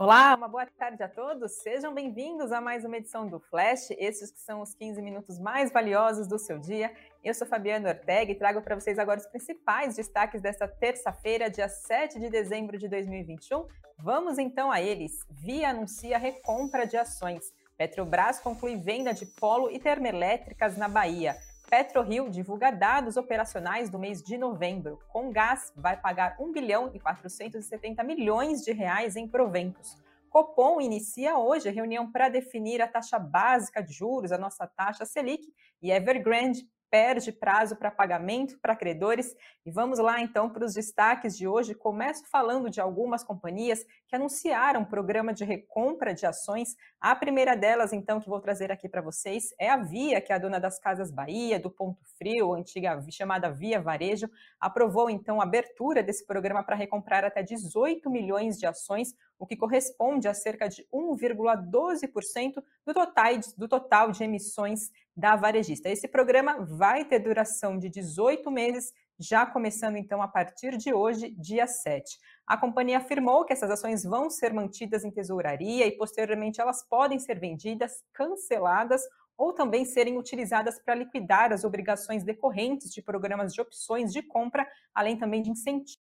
[0.00, 1.50] Olá, uma boa tarde a todos.
[1.60, 3.90] Sejam bem-vindos a mais uma edição do Flash.
[3.98, 6.92] Esses que são os 15 minutos mais valiosos do seu dia.
[7.24, 11.68] Eu sou Fabiana Ortega e trago para vocês agora os principais destaques desta terça-feira, dia
[11.68, 13.66] 7 de dezembro de 2021.
[13.98, 15.26] Vamos então a eles.
[15.28, 17.52] Via anuncia recompra de ações.
[17.76, 21.36] Petrobras conclui venda de polo e termoelétricas na Bahia.
[21.70, 24.98] PetroRio divulga dados operacionais do mês de novembro.
[25.08, 29.94] Com gás, vai pagar 1 bilhão e 470 milhões de reais em proventos.
[30.30, 35.04] Copom inicia hoje a reunião para definir a taxa básica de juros, a nossa taxa
[35.04, 35.46] Selic,
[35.82, 39.34] e Evergrande perde prazo para pagamento para credores.
[39.64, 41.74] E vamos lá então para os destaques de hoje.
[41.74, 46.74] Começo falando de algumas companhias que anunciaram programa de recompra de ações.
[47.00, 50.36] A primeira delas, então, que vou trazer aqui para vocês é a Via, que é
[50.36, 54.28] a dona das Casas Bahia, do Ponto Frio, antiga chamada Via Varejo,
[54.60, 59.56] aprovou então a abertura desse programa para recomprar até 18 milhões de ações, o que
[59.56, 65.90] corresponde a cerca de 1,12% do total, do total de emissões da varejista.
[65.90, 71.30] Esse programa vai ter duração de 18 meses, já começando então a partir de hoje,
[71.30, 72.16] dia 7.
[72.46, 77.18] A companhia afirmou que essas ações vão ser mantidas em tesouraria e posteriormente elas podem
[77.18, 79.02] ser vendidas, canceladas
[79.36, 84.64] ou também serem utilizadas para liquidar as obrigações decorrentes de programas de opções de compra,
[84.94, 86.07] além também de incentivos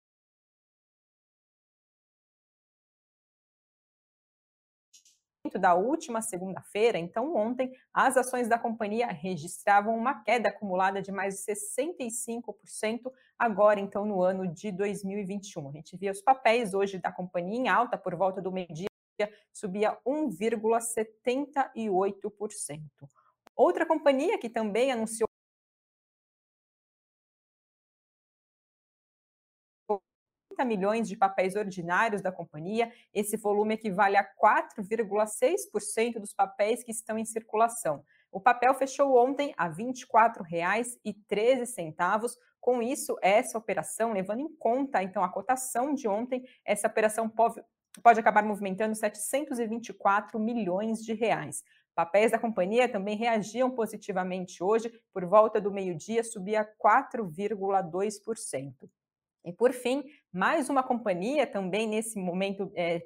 [5.59, 11.45] da última segunda-feira, então ontem, as ações da companhia registravam uma queda acumulada de mais
[11.45, 15.69] de 65%, agora então no ano de 2021.
[15.69, 18.87] A gente via os papéis hoje da companhia em alta por volta do meio-dia,
[19.51, 22.81] subia 1,78%.
[23.55, 25.30] Outra companhia que também anunciou
[30.65, 32.91] milhões de papéis ordinários da companhia.
[33.13, 38.03] Esse volume equivale a 4,6% dos papéis que estão em circulação.
[38.31, 42.37] O papel fechou ontem a R$ 24,13.
[42.59, 47.61] Com isso, essa operação, levando em conta então a cotação de ontem, essa operação pode,
[48.03, 51.63] pode acabar movimentando 724 milhões de reais.
[51.93, 58.89] Papéis da companhia também reagiam positivamente hoje, por volta do meio-dia subia 4,2%.
[59.43, 63.01] E por fim, mais uma companhia também nesse momento é,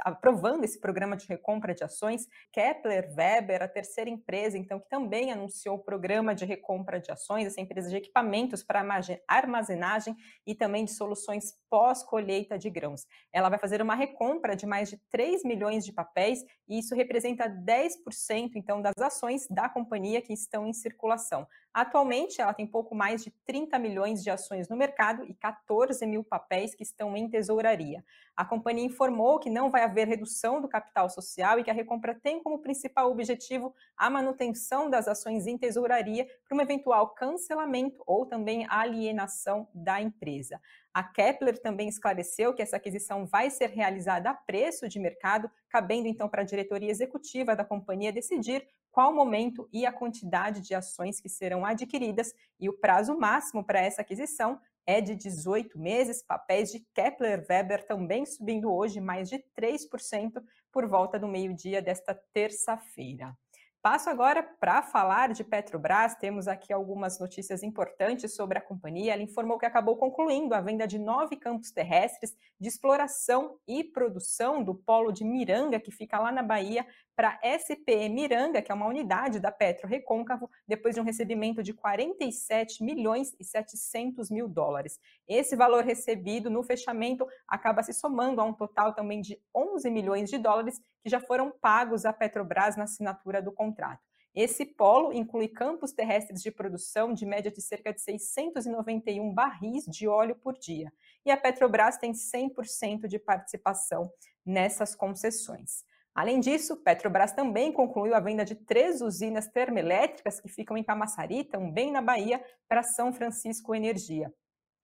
[0.00, 5.32] aprovando esse programa de recompra de ações, Kepler Weber, a terceira empresa, então, que também
[5.32, 8.84] anunciou o programa de recompra de ações, essa empresa de equipamentos para
[9.26, 10.14] armazenagem
[10.46, 13.06] e também de soluções pós-colheita de grãos.
[13.32, 17.48] Ela vai fazer uma recompra de mais de 3 milhões de papéis e isso representa
[17.48, 21.46] 10%, então, das ações da companhia que estão em circulação.
[21.72, 26.24] Atualmente, ela tem pouco mais de 30 milhões de ações no mercado e 14 mil
[26.24, 28.04] papéis que estão em tesouraria.
[28.36, 32.14] A companhia informou que não vai haver redução do capital social e que a recompra
[32.14, 38.24] tem como principal objetivo a manutenção das ações em tesouraria para um eventual cancelamento ou
[38.24, 40.60] também alienação da empresa.
[40.92, 46.08] A Kepler também esclareceu que essa aquisição vai ser realizada a preço de mercado, cabendo
[46.08, 51.20] então para a diretoria executiva da companhia decidir qual momento e a quantidade de ações
[51.20, 56.22] que serão adquiridas, e o prazo máximo para essa aquisição é de 18 meses.
[56.22, 60.42] Papéis de Kepler Weber também subindo hoje mais de 3%
[60.72, 63.36] por volta do meio-dia desta terça-feira.
[63.82, 66.14] Passo agora para falar de Petrobras.
[66.14, 69.14] Temos aqui algumas notícias importantes sobre a companhia.
[69.14, 74.62] Ela informou que acabou concluindo a venda de nove campos terrestres de exploração e produção
[74.62, 76.86] do polo de Miranga, que fica lá na Bahia,
[77.16, 81.72] para SPE Miranga, que é uma unidade da Petro Recôncavo, depois de um recebimento de
[81.72, 85.00] 47 milhões e 700 mil dólares.
[85.30, 90.28] Esse valor recebido no fechamento acaba se somando a um total também de 11 milhões
[90.28, 94.02] de dólares que já foram pagos à Petrobras na assinatura do contrato.
[94.34, 100.08] Esse polo inclui campos terrestres de produção de média de cerca de 691 barris de
[100.08, 100.92] óleo por dia.
[101.24, 104.10] E a Petrobras tem 100% de participação
[104.44, 105.84] nessas concessões.
[106.12, 111.44] Além disso, Petrobras também concluiu a venda de três usinas termoelétricas que ficam em Camaçari,
[111.44, 114.32] também na Bahia, para São Francisco Energia.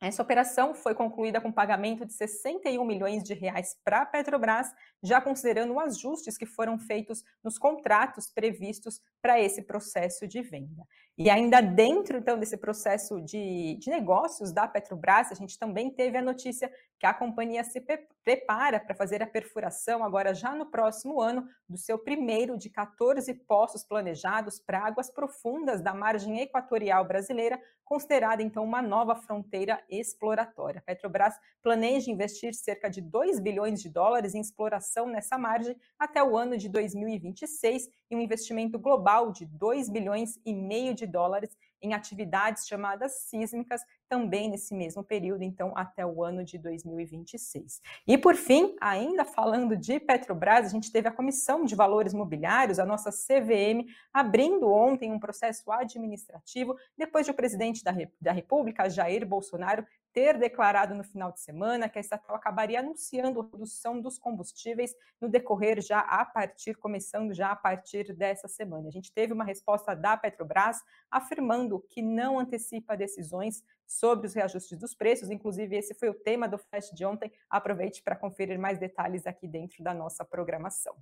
[0.01, 4.71] Essa operação foi concluída com pagamento de 61 milhões de reais para a Petrobras,
[5.03, 10.87] já considerando os ajustes que foram feitos nos contratos previstos para esse processo de venda.
[11.19, 16.19] E ainda dentro então desse processo de, de negócios da Petrobras, a gente também teve
[16.19, 17.83] a notícia que a companhia se
[18.23, 23.33] prepara para fazer a perfuração agora já no próximo ano do seu primeiro de 14
[23.33, 30.81] poços planejados para águas profundas da margem equatorial brasileira, considerada então uma nova fronteira exploratória.
[30.81, 36.23] A Petrobras planeja investir cerca de 2 bilhões de dólares em exploração nessa margem até
[36.23, 41.57] o ano de 2026 e um investimento global de 2 bilhões e meio de dólares
[41.83, 47.81] em atividades chamadas sísmicas, também nesse mesmo período, então até o ano de 2026.
[48.07, 52.79] E por fim, ainda falando de Petrobras, a gente teve a Comissão de Valores Mobiliários,
[52.79, 58.89] a nossa CVM, abrindo ontem um processo administrativo, depois de o presidente da, da República,
[58.89, 59.85] Jair Bolsonaro,
[60.17, 64.95] ter declarado no final de semana que a estatal acabaria anunciando a redução dos combustíveis
[65.21, 68.89] no decorrer já a partir, começando já a partir dessa semana.
[68.89, 74.79] A gente teve uma resposta da Petrobras afirmando que não antecipa decisões sobre os reajustes
[74.79, 77.31] dos preços, inclusive esse foi o tema do flash de ontem.
[77.51, 80.97] Aproveite para conferir mais detalhes aqui dentro da nossa programação.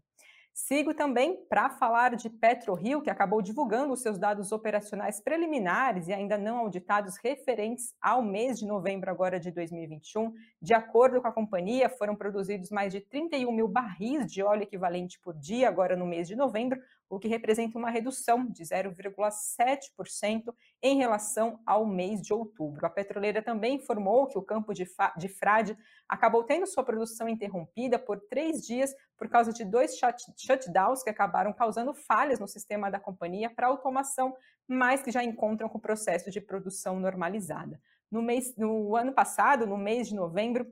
[0.57, 6.13] Sigo também para falar de PetroRio, que acabou divulgando os seus dados operacionais preliminares e
[6.13, 10.33] ainda não auditados referentes ao mês de novembro agora de 2021.
[10.63, 15.19] De acordo com a companhia, foram produzidos mais de 31 mil barris de óleo equivalente
[15.19, 16.81] por dia agora no mês de novembro,
[17.15, 22.85] o que representa uma redução de 0,7% em relação ao mês de outubro.
[22.85, 25.79] A petroleira também informou que o campo de, de Frade
[26.09, 29.99] acabou tendo sua produção interrompida por três dias por causa de dois
[30.37, 34.35] shutdowns que acabaram causando falhas no sistema da companhia para automação,
[34.67, 37.81] mas que já encontram com o processo de produção normalizada.
[38.11, 40.67] No, mês, no ano passado, no mês de novembro,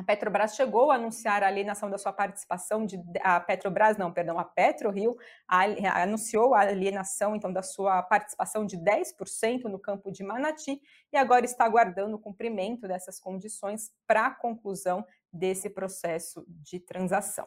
[0.00, 4.38] a Petrobras chegou a anunciar a alienação da sua participação de a Petrobras, não, perdão,
[4.38, 5.14] a PetroRio
[5.46, 10.80] anunciou a alienação então da sua participação de 10% no campo de Manati
[11.12, 17.46] e agora está aguardando o cumprimento dessas condições para a conclusão desse processo de transação.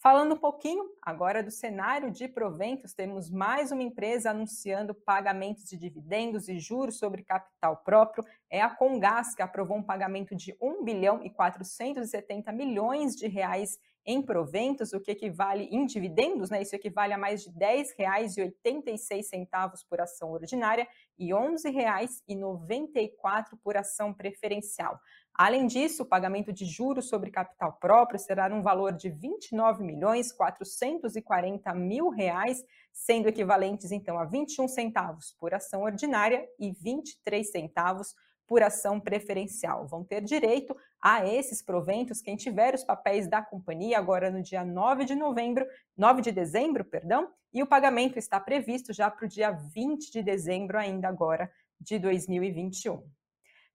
[0.00, 5.76] Falando um pouquinho agora do cenário de proventos, temos mais uma empresa anunciando pagamentos de
[5.76, 8.24] dividendos e juros sobre capital próprio.
[8.48, 13.76] É a Congás, que aprovou um pagamento de 1 bilhão e 470 milhões de reais
[14.06, 16.62] em proventos, o que equivale em dividendos, né?
[16.62, 20.86] Isso equivale a mais de R$ 10,86 por ação ordinária
[21.18, 24.98] e R$ 11,94 por ação preferencial.
[25.34, 30.32] Além disso, o pagamento de juros sobre capital próprio será num valor de 29 milhões
[30.32, 38.16] 440 mil reais, sendo equivalentes então a 21 centavos por ação ordinária e 23 centavos
[38.48, 39.86] por ação preferencial.
[39.86, 44.64] Vão ter direito a esses proventos quem tiver os papéis da companhia agora no dia
[44.64, 45.66] 9 de novembro,
[45.96, 50.22] 9 de dezembro, perdão, e o pagamento está previsto já para o dia 20 de
[50.22, 53.02] dezembro ainda agora de 2021.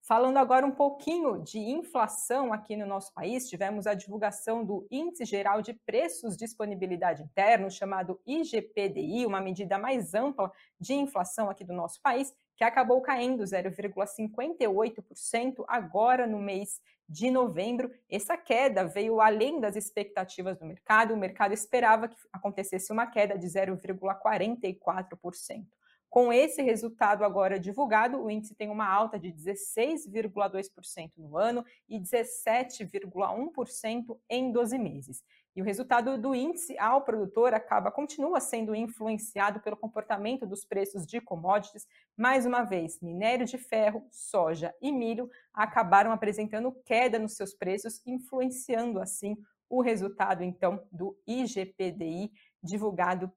[0.05, 5.23] Falando agora um pouquinho de inflação aqui no nosso país, tivemos a divulgação do Índice
[5.23, 11.71] Geral de Preços Disponibilidade Interno, chamado IGPDI, uma medida mais ampla de inflação aqui do
[11.71, 17.91] nosso país, que acabou caindo 0,58% agora no mês de novembro.
[18.09, 23.37] Essa queda veio além das expectativas do mercado, o mercado esperava que acontecesse uma queda
[23.37, 25.65] de 0,44%.
[26.13, 31.99] Com esse resultado agora divulgado, o índice tem uma alta de 16,2% no ano e
[31.99, 35.23] 17,1% em 12 meses.
[35.55, 41.05] E o resultado do índice ao produtor acaba continua sendo influenciado pelo comportamento dos preços
[41.05, 41.87] de commodities.
[42.17, 48.01] Mais uma vez, minério de ferro, soja e milho acabaram apresentando queda nos seus preços,
[48.05, 49.37] influenciando assim
[49.69, 53.31] o resultado então do IGPDI divulgado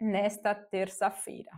[0.00, 1.50] nesta terça-feira.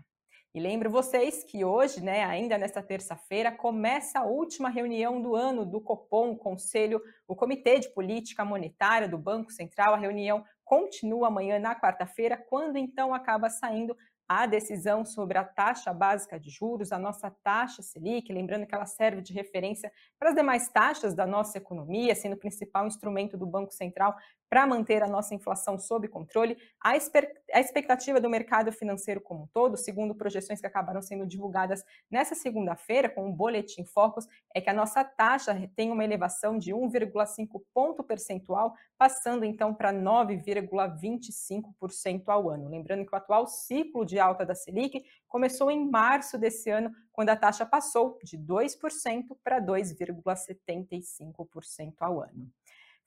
[0.55, 5.65] E lembro vocês que hoje, né, ainda nesta terça-feira, começa a última reunião do ano
[5.65, 9.95] do Copom, o Conselho, o Comitê de Política Monetária do Banco Central.
[9.95, 13.97] A reunião continua amanhã na quarta-feira, quando então acaba saindo
[14.35, 18.87] a decisão sobre a taxa básica de juros, a nossa taxa Selic, lembrando que ela
[18.87, 23.47] serve de referência para as demais taxas da nossa economia, sendo o principal instrumento do
[23.47, 24.17] Banco Central
[24.53, 26.59] para manter a nossa inflação sob controle.
[26.79, 32.35] A, expectativa do mercado financeiro como um todo, segundo projeções que acabaram sendo divulgadas nessa
[32.35, 37.63] segunda-feira com o Boletim Focus, é que a nossa taxa tem uma elevação de 1,5
[37.73, 42.69] ponto percentual, passando então para 9,25% ao ano.
[42.69, 47.31] Lembrando que o atual ciclo de alta da Selic começou em março desse ano, quando
[47.31, 52.49] a taxa passou de 2% para 2,75% ao ano.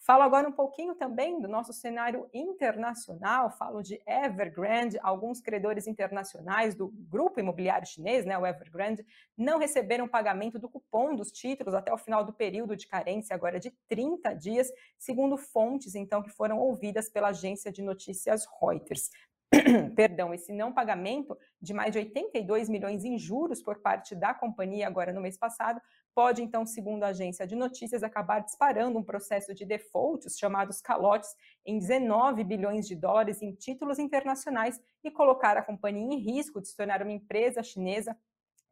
[0.06, 6.76] Falo agora um pouquinho também do nosso cenário internacional, falo de Evergrande, alguns credores internacionais
[6.76, 9.04] do grupo imobiliário chinês, né, o Evergrande,
[9.36, 13.60] não receberam pagamento do cupom dos títulos até o final do período de carência, agora
[13.60, 19.10] de 30 dias, segundo fontes então que foram ouvidas pela agência de notícias Reuters.
[19.96, 24.88] perdão, esse não pagamento de mais de 82 milhões em juros por parte da companhia
[24.88, 25.82] agora no mês passado
[26.16, 30.80] pode então, segundo a agência de notícias, acabar disparando um processo de default, os chamados
[30.80, 31.30] calotes,
[31.66, 36.70] em 19 bilhões de dólares em títulos internacionais e colocar a companhia em risco de
[36.70, 38.16] se tornar uma empresa chinesa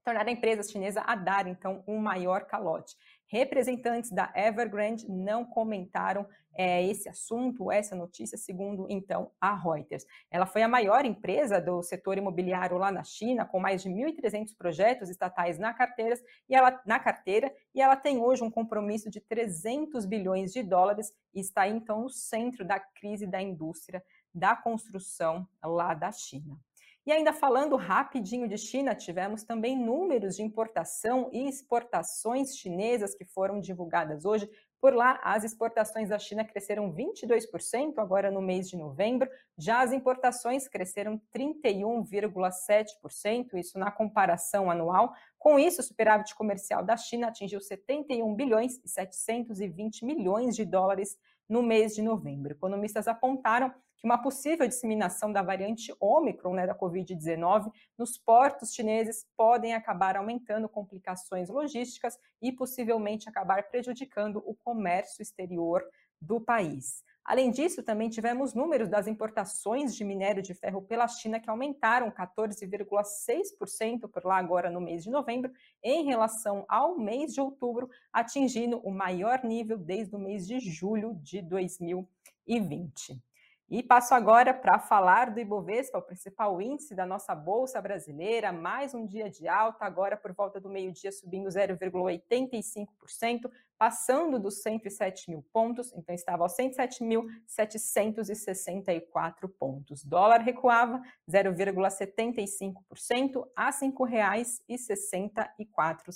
[0.04, 2.96] tornar a empresa chinesa a dar, então, um maior calote.
[3.34, 10.06] Representantes da Evergrande não comentaram é, esse assunto, essa notícia, segundo então a Reuters.
[10.30, 14.56] Ela foi a maior empresa do setor imobiliário lá na China, com mais de 1.300
[14.56, 19.20] projetos estatais na, carteiras, e ela, na carteira, e ela tem hoje um compromisso de
[19.20, 25.48] 300 bilhões de dólares e está então no centro da crise da indústria da construção
[25.64, 26.56] lá da China.
[27.06, 33.26] E ainda falando rapidinho de China, tivemos também números de importação e exportações chinesas que
[33.26, 34.50] foram divulgadas hoje.
[34.80, 39.92] Por lá, as exportações da China cresceram 22% agora no mês de novembro, já as
[39.92, 45.14] importações cresceram 31,7%, isso na comparação anual.
[45.38, 51.18] Com isso, o superávit comercial da China atingiu 71 bilhões e 720 milhões de dólares
[51.50, 52.54] no mês de novembro.
[52.54, 59.26] Economistas apontaram que uma possível disseminação da variante Ômicron, né, da Covid-19, nos portos chineses
[59.38, 65.82] podem acabar aumentando complicações logísticas e possivelmente acabar prejudicando o comércio exterior
[66.20, 67.02] do país.
[67.24, 72.12] Além disso, também tivemos números das importações de minério de ferro pela China que aumentaram
[72.12, 75.50] 14,6% por lá agora no mês de novembro,
[75.82, 81.16] em relação ao mês de outubro, atingindo o maior nível desde o mês de julho
[81.22, 83.24] de 2020.
[83.70, 88.94] E passo agora para falar do Ibovespa, o principal índice da nossa Bolsa Brasileira, mais
[88.94, 95.42] um dia de alta, agora por volta do meio-dia subindo 0,85%, passando dos 107 mil
[95.52, 100.04] pontos, então estava aos 107.764 pontos.
[100.04, 106.14] Dólar recuava 0,75% a R$ 5,64.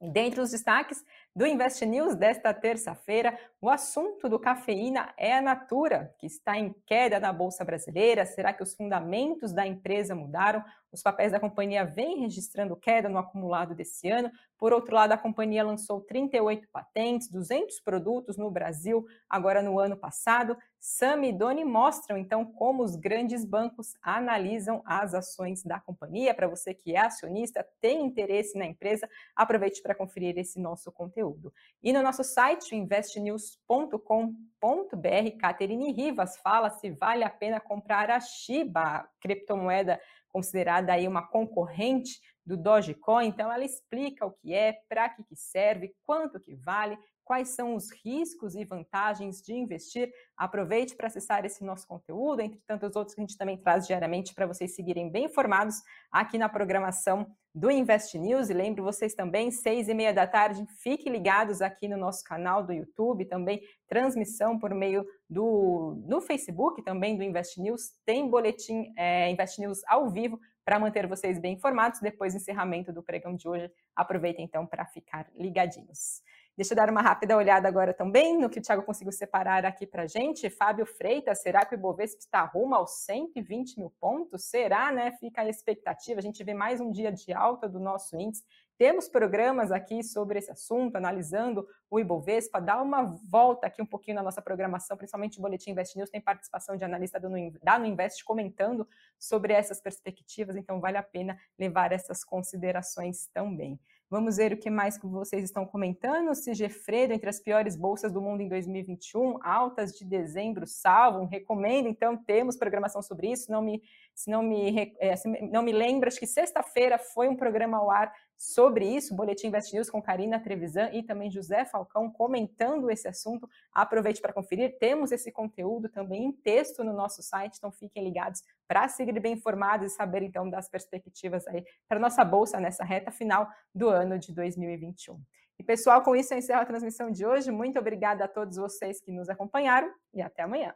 [0.00, 1.04] Dentre os destaques
[1.38, 6.74] do Invest News desta terça-feira, o assunto do cafeína é a Natura, que está em
[6.84, 8.26] queda na Bolsa Brasileira.
[8.26, 10.64] Será que os fundamentos da empresa mudaram?
[10.90, 14.30] Os papéis da companhia vêm registrando queda no acumulado desse ano.
[14.56, 19.96] Por outro lado, a companhia lançou 38 patentes, 200 produtos no Brasil, agora no ano
[19.96, 20.56] passado.
[20.80, 26.32] Sam e Doni mostram então como os grandes bancos analisam as ações da companhia.
[26.32, 31.52] Para você que é acionista, tem interesse na empresa, aproveite para conferir esse nosso conteúdo.
[31.82, 39.06] E no nosso site, investnews.com.br, Caterine Rivas fala se vale a pena comprar a Shiba,
[39.20, 43.26] criptomoeda considerada aí uma concorrente do Dogecoin.
[43.26, 47.74] Então ela explica o que é, para que, que serve, quanto que vale, quais são
[47.74, 50.10] os riscos e vantagens de investir.
[50.34, 54.32] Aproveite para acessar esse nosso conteúdo, entre tantos outros que a gente também traz diariamente
[54.32, 58.48] para vocês seguirem bem informados aqui na programação do Invest News.
[58.48, 62.64] E lembro vocês também, seis e meia da tarde, fiquem ligados aqui no nosso canal
[62.64, 67.92] do YouTube, também transmissão por meio do no Facebook, também do Invest News.
[68.06, 72.00] Tem boletim é, Invest News ao vivo para manter vocês bem informados.
[72.00, 76.22] Depois do encerramento do pregão de hoje, aproveitem então para ficar ligadinhos.
[76.58, 79.86] Deixa eu dar uma rápida olhada agora também no que o Thiago conseguiu separar aqui
[79.86, 80.50] para gente.
[80.50, 84.46] Fábio Freitas, será que o Ibovespa está rumo aos 120 mil pontos?
[84.46, 85.12] Será, né?
[85.20, 86.18] Fica a expectativa.
[86.18, 88.42] A gente vê mais um dia de alta do nosso índice.
[88.76, 92.60] Temos programas aqui sobre esse assunto, analisando o Ibovespa.
[92.60, 96.20] Dá uma volta aqui um pouquinho na nossa programação, principalmente o Boletim Invest News, tem
[96.20, 97.28] participação de analista do,
[97.62, 98.84] da No Invest comentando
[99.16, 103.78] sobre essas perspectivas, então vale a pena levar essas considerações também.
[104.10, 106.34] Vamos ver o que mais que vocês estão comentando.
[106.34, 111.88] Sigefredo, entre as piores bolsas do mundo em 2021, altas de dezembro salvam, recomendo.
[111.88, 113.52] Então, temos programação sobre isso.
[113.52, 113.82] Não me,
[114.14, 117.90] se não me, é, se não me lembro, acho que sexta-feira foi um programa ao
[117.90, 123.08] ar sobre isso, Boletim Invest News com Karina Trevisan e também José Falcão comentando esse
[123.08, 123.48] assunto.
[123.72, 124.78] Aproveite para conferir.
[124.78, 129.32] Temos esse conteúdo também em texto no nosso site, então fiquem ligados para seguir bem
[129.32, 134.16] informados e saber então das perspectivas aí para nossa bolsa nessa reta final do ano
[134.18, 135.20] de 2021.
[135.58, 137.50] E pessoal, com isso eu encerro a transmissão de hoje.
[137.50, 140.72] Muito obrigada a todos vocês que nos acompanharam e até amanhã.